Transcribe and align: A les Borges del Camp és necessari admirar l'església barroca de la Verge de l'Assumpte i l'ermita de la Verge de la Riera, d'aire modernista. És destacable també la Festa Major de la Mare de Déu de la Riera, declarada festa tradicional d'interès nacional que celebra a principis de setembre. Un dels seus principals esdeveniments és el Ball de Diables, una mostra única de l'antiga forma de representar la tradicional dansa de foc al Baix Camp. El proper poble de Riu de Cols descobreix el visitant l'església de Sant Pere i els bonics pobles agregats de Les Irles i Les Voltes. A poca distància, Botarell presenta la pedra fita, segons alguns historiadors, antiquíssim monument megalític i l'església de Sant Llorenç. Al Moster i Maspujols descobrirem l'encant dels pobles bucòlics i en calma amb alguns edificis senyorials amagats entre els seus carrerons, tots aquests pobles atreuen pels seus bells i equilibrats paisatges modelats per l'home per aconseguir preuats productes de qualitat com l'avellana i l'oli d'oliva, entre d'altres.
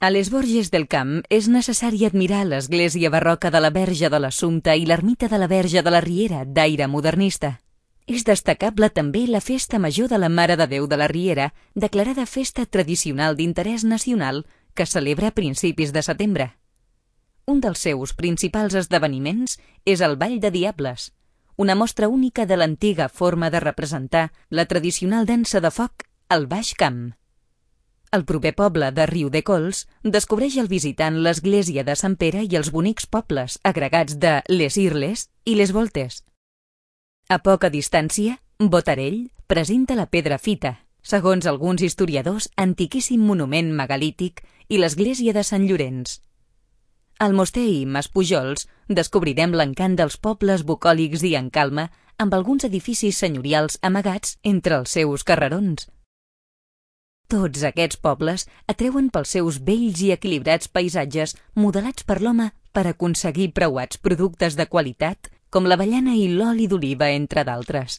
A 0.00 0.10
les 0.10 0.28
Borges 0.30 0.70
del 0.70 0.86
Camp 0.86 1.22
és 1.32 1.46
necessari 1.48 2.04
admirar 2.04 2.42
l'església 2.44 3.10
barroca 3.10 3.50
de 3.50 3.60
la 3.62 3.70
Verge 3.72 4.10
de 4.12 4.18
l'Assumpte 4.20 4.74
i 4.76 4.84
l'ermita 4.84 5.28
de 5.32 5.38
la 5.38 5.46
Verge 5.48 5.82
de 5.82 5.92
la 5.94 6.00
Riera, 6.04 6.44
d'aire 6.44 6.88
modernista. 6.88 7.60
És 8.06 8.26
destacable 8.28 8.90
també 8.90 9.24
la 9.26 9.40
Festa 9.40 9.78
Major 9.78 10.10
de 10.10 10.18
la 10.18 10.28
Mare 10.28 10.58
de 10.60 10.66
Déu 10.68 10.86
de 10.86 10.98
la 11.00 11.08
Riera, 11.08 11.54
declarada 11.74 12.26
festa 12.26 12.66
tradicional 12.66 13.38
d'interès 13.38 13.84
nacional 13.84 14.44
que 14.74 14.84
celebra 14.84 15.32
a 15.32 15.36
principis 15.38 15.92
de 15.94 16.02
setembre. 16.02 16.50
Un 17.46 17.60
dels 17.64 17.78
seus 17.78 18.12
principals 18.12 18.74
esdeveniments 18.74 19.58
és 19.86 20.04
el 20.04 20.18
Ball 20.20 20.40
de 20.40 20.50
Diables, 20.50 21.12
una 21.56 21.74
mostra 21.74 22.08
única 22.08 22.44
de 22.44 22.56
l'antiga 22.56 23.08
forma 23.08 23.48
de 23.48 23.60
representar 23.60 24.32
la 24.50 24.66
tradicional 24.66 25.24
dansa 25.24 25.60
de 25.60 25.70
foc 25.70 26.04
al 26.28 26.46
Baix 26.46 26.74
Camp. 26.74 27.14
El 28.14 28.22
proper 28.24 28.52
poble 28.54 28.92
de 28.94 29.08
Riu 29.10 29.30
de 29.34 29.40
Cols 29.42 29.78
descobreix 30.16 30.54
el 30.62 30.68
visitant 30.70 31.16
l'església 31.24 31.82
de 31.86 31.96
Sant 31.98 32.12
Pere 32.20 32.44
i 32.44 32.52
els 32.58 32.68
bonics 32.70 33.08
pobles 33.10 33.56
agregats 33.70 34.20
de 34.22 34.36
Les 34.52 34.76
Irles 34.78 35.24
i 35.50 35.56
Les 35.58 35.72
Voltes. 35.74 36.20
A 37.26 37.40
poca 37.42 37.72
distància, 37.74 38.36
Botarell 38.60 39.32
presenta 39.50 39.96
la 39.98 40.06
pedra 40.06 40.38
fita, 40.38 40.76
segons 41.02 41.48
alguns 41.50 41.82
historiadors, 41.82 42.46
antiquíssim 42.54 43.24
monument 43.32 43.72
megalític 43.74 44.44
i 44.68 44.78
l'església 44.78 45.34
de 45.34 45.42
Sant 45.42 45.66
Llorenç. 45.66 46.20
Al 47.18 47.34
Moster 47.34 47.66
i 47.66 47.82
Maspujols 47.96 48.68
descobrirem 48.86 49.58
l'encant 49.58 49.98
dels 49.98 50.20
pobles 50.22 50.62
bucòlics 50.62 51.26
i 51.26 51.34
en 51.40 51.50
calma 51.50 51.88
amb 52.22 52.38
alguns 52.38 52.62
edificis 52.70 53.18
senyorials 53.18 53.80
amagats 53.82 54.38
entre 54.54 54.78
els 54.78 54.94
seus 55.00 55.26
carrerons, 55.26 55.88
tots 57.34 57.64
aquests 57.66 57.98
pobles 57.98 58.44
atreuen 58.70 59.08
pels 59.14 59.32
seus 59.34 59.56
bells 59.68 60.02
i 60.06 60.12
equilibrats 60.14 60.70
paisatges 60.76 61.34
modelats 61.58 62.06
per 62.06 62.20
l'home 62.22 62.52
per 62.76 62.84
aconseguir 62.86 63.48
preuats 63.56 63.98
productes 64.06 64.54
de 64.60 64.68
qualitat 64.70 65.32
com 65.50 65.66
l'avellana 65.66 66.14
i 66.14 66.28
l'oli 66.30 66.68
d'oliva, 66.70 67.10
entre 67.10 67.42
d'altres. 67.48 67.98